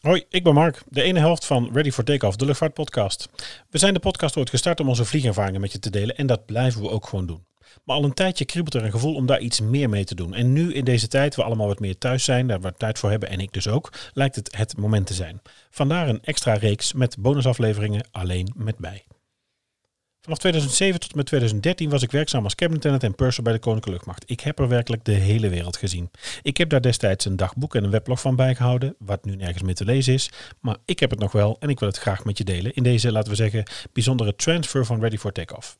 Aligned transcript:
Hoi, 0.00 0.24
ik 0.28 0.44
ben 0.44 0.54
Mark, 0.54 0.82
de 0.88 1.02
ene 1.02 1.18
helft 1.18 1.46
van 1.46 1.70
Ready 1.72 1.90
for 1.90 2.04
Takeoff, 2.04 2.36
de 2.36 2.44
luchtvaartpodcast. 2.44 3.28
We 3.70 3.78
zijn 3.78 3.94
de 3.94 4.00
podcast 4.00 4.36
ooit 4.36 4.50
gestart 4.50 4.80
om 4.80 4.88
onze 4.88 5.04
vliegervaringen 5.04 5.60
met 5.60 5.72
je 5.72 5.78
te 5.78 5.90
delen 5.90 6.16
en 6.16 6.26
dat 6.26 6.46
blijven 6.46 6.82
we 6.82 6.90
ook 6.90 7.06
gewoon 7.06 7.26
doen. 7.26 7.44
Maar 7.84 7.96
al 7.96 8.04
een 8.04 8.14
tijdje 8.14 8.44
kriebelt 8.44 8.74
er 8.74 8.84
een 8.84 8.90
gevoel 8.90 9.14
om 9.14 9.26
daar 9.26 9.40
iets 9.40 9.60
meer 9.60 9.88
mee 9.88 10.04
te 10.04 10.14
doen. 10.14 10.34
En 10.34 10.52
nu 10.52 10.74
in 10.74 10.84
deze 10.84 11.08
tijd, 11.08 11.36
we 11.36 11.42
allemaal 11.42 11.66
wat 11.66 11.80
meer 11.80 11.98
thuis 11.98 12.24
zijn, 12.24 12.46
daar 12.46 12.60
we 12.60 12.72
tijd 12.76 12.98
voor 12.98 13.10
hebben 13.10 13.28
en 13.28 13.40
ik 13.40 13.52
dus 13.52 13.68
ook, 13.68 13.92
lijkt 14.12 14.36
het 14.36 14.56
het 14.56 14.76
moment 14.76 15.06
te 15.06 15.14
zijn. 15.14 15.40
Vandaar 15.70 16.08
een 16.08 16.22
extra 16.22 16.54
reeks 16.54 16.92
met 16.92 17.16
bonusafleveringen 17.18 18.08
alleen 18.10 18.52
met 18.56 18.78
mij. 18.78 19.04
Vanaf 20.22 20.38
2007 20.38 21.00
tot 21.00 21.10
en 21.10 21.16
met 21.16 21.26
2013 21.26 21.90
was 21.90 22.02
ik 22.02 22.10
werkzaam 22.10 22.44
als 22.44 22.54
cabin 22.54 22.76
attendant 22.76 23.02
en 23.02 23.14
purser 23.14 23.42
bij 23.42 23.52
de 23.52 23.58
Koninklijke 23.58 23.96
Luchtmacht. 23.96 24.30
Ik 24.30 24.40
heb 24.40 24.58
er 24.58 24.68
werkelijk 24.68 25.04
de 25.04 25.12
hele 25.12 25.48
wereld 25.48 25.76
gezien. 25.76 26.10
Ik 26.42 26.56
heb 26.56 26.68
daar 26.68 26.80
destijds 26.80 27.24
een 27.24 27.36
dagboek 27.36 27.74
en 27.74 27.84
een 27.84 27.90
weblog 27.90 28.20
van 28.20 28.36
bijgehouden, 28.36 28.94
wat 28.98 29.24
nu 29.24 29.36
nergens 29.36 29.62
meer 29.62 29.74
te 29.74 29.84
lezen 29.84 30.14
is. 30.14 30.30
Maar 30.60 30.76
ik 30.84 31.00
heb 31.00 31.10
het 31.10 31.18
nog 31.18 31.32
wel 31.32 31.56
en 31.60 31.68
ik 31.68 31.78
wil 31.78 31.88
het 31.88 31.98
graag 31.98 32.24
met 32.24 32.38
je 32.38 32.44
delen 32.44 32.74
in 32.74 32.82
deze, 32.82 33.12
laten 33.12 33.30
we 33.30 33.36
zeggen, 33.36 33.64
bijzondere 33.92 34.36
transfer 34.36 34.86
van 34.86 35.00
Ready 35.00 35.16
for 35.16 35.32
Takeoff. 35.32 35.78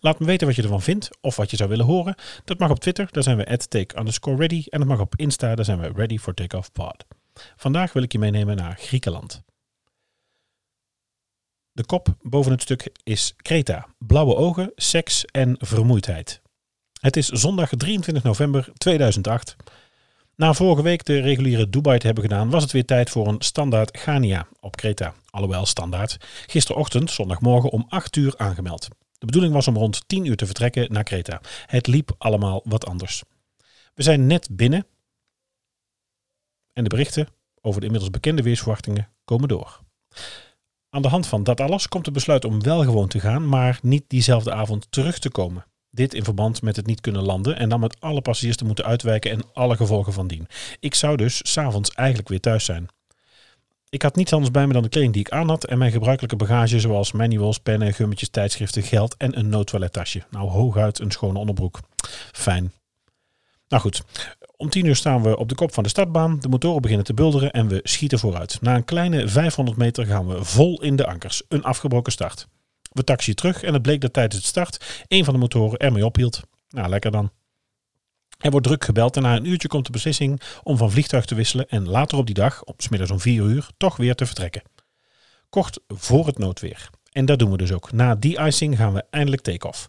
Laat 0.00 0.18
me 0.18 0.26
weten 0.26 0.46
wat 0.46 0.56
je 0.56 0.62
ervan 0.62 0.82
vindt 0.82 1.08
of 1.20 1.36
wat 1.36 1.50
je 1.50 1.56
zou 1.56 1.68
willen 1.68 1.86
horen. 1.86 2.14
Dat 2.44 2.58
mag 2.58 2.70
op 2.70 2.80
Twitter, 2.80 3.08
daar 3.10 3.22
zijn 3.22 3.36
we 3.36 3.46
at 3.46 3.70
take 3.70 3.98
underscore 3.98 4.36
ready. 4.36 4.64
En 4.68 4.78
dat 4.78 4.88
mag 4.88 5.00
op 5.00 5.16
Insta, 5.16 5.54
daar 5.54 5.64
zijn 5.64 5.80
we 5.80 5.92
ready 5.94 6.18
for 6.18 6.34
takeoff 6.34 6.72
pod. 6.72 7.04
Vandaag 7.56 7.92
wil 7.92 8.02
ik 8.02 8.12
je 8.12 8.18
meenemen 8.18 8.56
naar 8.56 8.76
Griekenland. 8.78 9.42
De 11.80 11.86
kop 11.86 12.14
boven 12.22 12.52
het 12.52 12.62
stuk 12.62 12.92
is 13.02 13.34
Kreta. 13.36 13.86
Blauwe 13.98 14.36
ogen, 14.36 14.72
seks 14.74 15.24
en 15.24 15.56
vermoeidheid. 15.58 16.42
Het 17.00 17.16
is 17.16 17.28
zondag 17.28 17.70
23 17.76 18.22
november 18.22 18.68
2008. 18.76 19.56
Na 20.36 20.52
vorige 20.52 20.82
week 20.82 21.04
de 21.04 21.20
reguliere 21.20 21.70
Dubai 21.70 21.98
te 21.98 22.06
hebben 22.06 22.24
gedaan, 22.24 22.50
was 22.50 22.62
het 22.62 22.72
weer 22.72 22.84
tijd 22.84 23.10
voor 23.10 23.28
een 23.28 23.40
standaard 23.40 23.98
Gania 23.98 24.46
op 24.60 24.76
Kreta. 24.76 25.14
Alhoewel 25.30 25.66
standaard. 25.66 26.16
Gisterochtend, 26.46 27.10
zondagmorgen 27.10 27.70
om 27.70 27.86
8 27.88 28.16
uur 28.16 28.34
aangemeld. 28.36 28.88
De 29.18 29.26
bedoeling 29.26 29.54
was 29.54 29.68
om 29.68 29.76
rond 29.76 30.08
10 30.08 30.24
uur 30.24 30.36
te 30.36 30.46
vertrekken 30.46 30.92
naar 30.92 31.04
Kreta. 31.04 31.40
Het 31.66 31.86
liep 31.86 32.14
allemaal 32.18 32.60
wat 32.64 32.86
anders. 32.86 33.22
We 33.94 34.02
zijn 34.02 34.26
net 34.26 34.48
binnen 34.50 34.86
en 36.72 36.82
de 36.82 36.90
berichten 36.90 37.28
over 37.60 37.80
de 37.80 37.86
inmiddels 37.86 38.12
bekende 38.12 38.42
weersverwachtingen 38.42 39.08
komen 39.24 39.48
door. 39.48 39.80
Aan 40.90 41.02
de 41.02 41.08
hand 41.08 41.26
van 41.26 41.44
dat 41.44 41.60
alles 41.60 41.88
komt 41.88 42.04
het 42.04 42.14
besluit 42.14 42.44
om 42.44 42.62
wel 42.62 42.82
gewoon 42.82 43.08
te 43.08 43.20
gaan, 43.20 43.48
maar 43.48 43.78
niet 43.82 44.04
diezelfde 44.06 44.52
avond 44.52 44.86
terug 44.90 45.18
te 45.18 45.30
komen. 45.30 45.64
Dit 45.90 46.14
in 46.14 46.24
verband 46.24 46.62
met 46.62 46.76
het 46.76 46.86
niet 46.86 47.00
kunnen 47.00 47.22
landen 47.22 47.56
en 47.56 47.68
dan 47.68 47.80
met 47.80 48.00
alle 48.00 48.20
passagiers 48.20 48.56
te 48.56 48.64
moeten 48.64 48.84
uitwijken 48.84 49.30
en 49.30 49.42
alle 49.52 49.76
gevolgen 49.76 50.12
van 50.12 50.26
dien. 50.26 50.46
Ik 50.80 50.94
zou 50.94 51.16
dus 51.16 51.40
s'avonds 51.42 51.90
eigenlijk 51.90 52.28
weer 52.28 52.40
thuis 52.40 52.64
zijn. 52.64 52.88
Ik 53.88 54.02
had 54.02 54.16
niets 54.16 54.32
anders 54.32 54.50
bij 54.50 54.66
me 54.66 54.72
dan 54.72 54.82
de 54.82 54.88
kleding 54.88 55.12
die 55.12 55.22
ik 55.22 55.30
aan 55.30 55.48
had 55.48 55.64
en 55.64 55.78
mijn 55.78 55.92
gebruikelijke 55.92 56.36
bagage 56.36 56.80
zoals 56.80 57.12
manuals, 57.12 57.58
pennen, 57.58 57.94
gummetjes, 57.94 58.28
tijdschriften, 58.28 58.82
geld 58.82 59.16
en 59.16 59.38
een 59.38 59.48
noodtoilettasje. 59.48 60.24
Nou, 60.30 60.48
hooguit 60.48 60.98
een 60.98 61.10
schone 61.10 61.38
onderbroek. 61.38 61.80
Fijn. 62.32 62.72
Nou 63.68 63.82
goed, 63.82 64.02
om 64.60 64.68
tien 64.70 64.86
uur 64.86 64.96
staan 64.96 65.22
we 65.22 65.36
op 65.36 65.48
de 65.48 65.54
kop 65.54 65.74
van 65.74 65.82
de 65.82 65.88
startbaan. 65.88 66.40
De 66.40 66.48
motoren 66.48 66.82
beginnen 66.82 67.06
te 67.06 67.14
bulderen 67.14 67.50
en 67.50 67.68
we 67.68 67.80
schieten 67.82 68.18
vooruit. 68.18 68.58
Na 68.60 68.76
een 68.76 68.84
kleine 68.84 69.28
500 69.28 69.78
meter 69.78 70.06
gaan 70.06 70.26
we 70.26 70.44
vol 70.44 70.82
in 70.82 70.96
de 70.96 71.06
ankers. 71.06 71.42
Een 71.48 71.62
afgebroken 71.62 72.12
start. 72.12 72.48
We 72.92 73.04
taxiën 73.04 73.34
terug 73.34 73.62
en 73.62 73.72
het 73.72 73.82
bleek 73.82 74.00
dat 74.00 74.12
tijdens 74.12 74.40
de 74.40 74.46
start 74.46 75.04
een 75.08 75.24
van 75.24 75.34
de 75.34 75.40
motoren 75.40 75.78
ermee 75.78 76.04
ophield. 76.04 76.40
Nou, 76.68 76.88
lekker 76.88 77.10
dan. 77.10 77.30
Er 78.38 78.50
wordt 78.50 78.66
druk 78.66 78.84
gebeld 78.84 79.16
en 79.16 79.22
na 79.22 79.36
een 79.36 79.48
uurtje 79.48 79.68
komt 79.68 79.86
de 79.86 79.92
beslissing 79.92 80.40
om 80.62 80.76
van 80.76 80.90
vliegtuig 80.90 81.24
te 81.24 81.34
wisselen 81.34 81.68
en 81.68 81.88
later 81.88 82.18
op 82.18 82.26
die 82.26 82.34
dag, 82.34 82.64
op 82.64 82.82
smiddags 82.82 83.10
om 83.10 83.20
4 83.20 83.42
uur, 83.42 83.68
toch 83.76 83.96
weer 83.96 84.14
te 84.14 84.26
vertrekken. 84.26 84.62
Kort 85.48 85.80
voor 85.88 86.26
het 86.26 86.38
noodweer. 86.38 86.90
En 87.12 87.24
dat 87.24 87.38
doen 87.38 87.50
we 87.50 87.56
dus 87.56 87.72
ook. 87.72 87.92
Na 87.92 88.14
die 88.14 88.40
icing 88.40 88.76
gaan 88.76 88.92
we 88.92 89.04
eindelijk 89.10 89.42
take-off. 89.42 89.88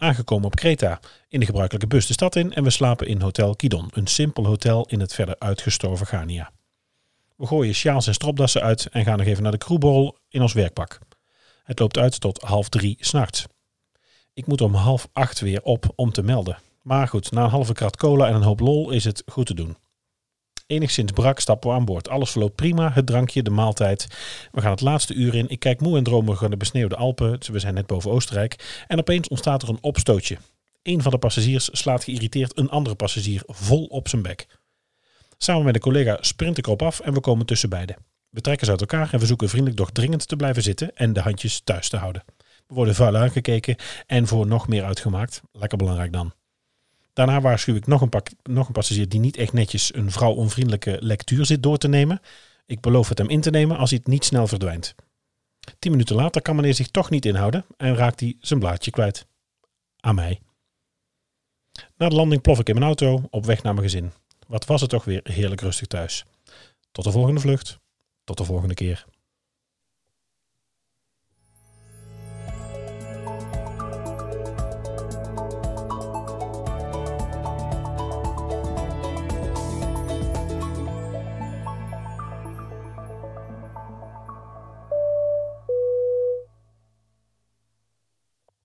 Aangekomen 0.00 0.46
op 0.46 0.54
Kreta 0.54 1.00
in 1.28 1.40
de 1.40 1.46
gebruikelijke 1.46 1.86
bus 1.86 2.06
de 2.06 2.12
stad 2.12 2.36
in 2.36 2.52
en 2.52 2.64
we 2.64 2.70
slapen 2.70 3.06
in 3.06 3.20
Hotel 3.20 3.56
Kidon, 3.56 3.88
een 3.92 4.06
simpel 4.06 4.46
hotel 4.46 4.86
in 4.86 5.00
het 5.00 5.14
verder 5.14 5.38
uitgestorven 5.38 6.06
Ghania. 6.06 6.50
We 7.36 7.46
gooien 7.46 7.74
sjaals 7.74 8.06
en 8.06 8.14
stropdassen 8.14 8.62
uit 8.62 8.86
en 8.86 9.04
gaan 9.04 9.18
nog 9.18 9.26
even 9.26 9.42
naar 9.42 9.52
de 9.52 9.58
crewborrel 9.58 10.18
in 10.28 10.42
ons 10.42 10.52
werkpak. 10.52 10.98
Het 11.64 11.78
loopt 11.78 11.98
uit 11.98 12.20
tot 12.20 12.40
half 12.42 12.68
drie 12.68 12.96
s'nachts. 13.00 13.46
Ik 14.32 14.46
moet 14.46 14.60
om 14.60 14.74
half 14.74 15.08
acht 15.12 15.40
weer 15.40 15.62
op 15.62 15.92
om 15.94 16.12
te 16.12 16.22
melden. 16.22 16.58
Maar 16.82 17.08
goed, 17.08 17.30
na 17.30 17.44
een 17.44 17.50
halve 17.50 17.72
krat 17.72 17.96
cola 17.96 18.28
en 18.28 18.34
een 18.34 18.42
hoop 18.42 18.60
lol 18.60 18.90
is 18.90 19.04
het 19.04 19.22
goed 19.26 19.46
te 19.46 19.54
doen. 19.54 19.76
Enigszins 20.70 21.12
brak 21.12 21.40
stappen 21.40 21.70
we 21.70 21.76
aan 21.76 21.84
boord. 21.84 22.08
Alles 22.08 22.30
verloopt 22.30 22.54
prima. 22.54 22.90
Het 22.92 23.06
drankje, 23.06 23.42
de 23.42 23.50
maaltijd. 23.50 24.06
We 24.52 24.60
gaan 24.60 24.70
het 24.70 24.80
laatste 24.80 25.14
uur 25.14 25.34
in. 25.34 25.48
Ik 25.48 25.58
kijk 25.58 25.80
moe 25.80 25.96
en 25.96 26.04
dromerig 26.04 26.40
naar 26.40 26.50
de 26.50 26.56
besneeuwde 26.56 26.96
Alpen. 26.96 27.38
We 27.52 27.58
zijn 27.58 27.74
net 27.74 27.86
boven 27.86 28.10
Oostenrijk. 28.10 28.84
En 28.86 28.98
opeens 28.98 29.28
ontstaat 29.28 29.62
er 29.62 29.68
een 29.68 29.78
opstootje. 29.80 30.38
Een 30.82 31.02
van 31.02 31.10
de 31.10 31.18
passagiers 31.18 31.68
slaat 31.72 32.04
geïrriteerd 32.04 32.58
een 32.58 32.70
andere 32.70 32.94
passagier 32.94 33.42
vol 33.46 33.84
op 33.84 34.08
zijn 34.08 34.22
bek. 34.22 34.46
Samen 35.38 35.64
met 35.64 35.74
een 35.74 35.80
collega 35.80 36.16
sprint 36.20 36.58
ik 36.58 36.66
erop 36.66 36.82
af 36.82 37.00
en 37.00 37.12
we 37.12 37.20
komen 37.20 37.46
tussen 37.46 37.68
beiden. 37.68 37.96
We 38.28 38.40
trekken 38.40 38.64
ze 38.64 38.72
uit 38.72 38.80
elkaar 38.80 39.12
en 39.12 39.18
we 39.18 39.26
zoeken 39.26 39.48
vriendelijk 39.48 39.78
doch 39.78 39.90
dringend 39.90 40.28
te 40.28 40.36
blijven 40.36 40.62
zitten 40.62 40.96
en 40.96 41.12
de 41.12 41.20
handjes 41.20 41.60
thuis 41.64 41.88
te 41.88 41.96
houden. 41.96 42.24
We 42.66 42.74
worden 42.74 42.94
vuil 42.94 43.16
aangekeken 43.16 43.76
en 44.06 44.26
voor 44.26 44.46
nog 44.46 44.68
meer 44.68 44.84
uitgemaakt. 44.84 45.40
Lekker 45.52 45.78
belangrijk 45.78 46.12
dan. 46.12 46.32
Daarna 47.20 47.40
waarschuw 47.40 47.74
ik 47.74 47.86
nog 47.86 48.00
een, 48.00 48.08
pak, 48.08 48.28
nog 48.42 48.66
een 48.66 48.72
passagier 48.72 49.08
die 49.08 49.20
niet 49.20 49.36
echt 49.36 49.52
netjes 49.52 49.94
een 49.94 50.10
vrouwonvriendelijke 50.10 50.96
lectuur 51.00 51.46
zit 51.46 51.62
door 51.62 51.78
te 51.78 51.88
nemen. 51.88 52.20
Ik 52.66 52.80
beloof 52.80 53.08
het 53.08 53.18
hem 53.18 53.28
in 53.28 53.40
te 53.40 53.50
nemen 53.50 53.76
als 53.76 53.90
hij 53.90 53.98
het 53.98 54.12
niet 54.12 54.24
snel 54.24 54.46
verdwijnt. 54.46 54.94
Tien 55.78 55.90
minuten 55.90 56.16
later 56.16 56.42
kan 56.42 56.56
meneer 56.56 56.74
zich 56.74 56.88
toch 56.88 57.10
niet 57.10 57.26
inhouden 57.26 57.64
en 57.76 57.94
raakt 57.94 58.20
hij 58.20 58.36
zijn 58.40 58.60
blaadje 58.60 58.90
kwijt. 58.90 59.26
Aan 60.00 60.14
mij. 60.14 60.40
Na 61.96 62.08
de 62.08 62.14
landing 62.14 62.42
plof 62.42 62.58
ik 62.58 62.68
in 62.68 62.74
mijn 62.74 62.86
auto 62.86 63.22
op 63.30 63.44
weg 63.44 63.62
naar 63.62 63.74
mijn 63.74 63.86
gezin. 63.86 64.12
Wat 64.46 64.66
was 64.66 64.80
het 64.80 64.90
toch 64.90 65.04
weer 65.04 65.20
heerlijk 65.22 65.60
rustig 65.60 65.86
thuis. 65.86 66.24
Tot 66.92 67.04
de 67.04 67.10
volgende 67.10 67.40
vlucht. 67.40 67.78
Tot 68.24 68.36
de 68.36 68.44
volgende 68.44 68.74
keer. 68.74 69.06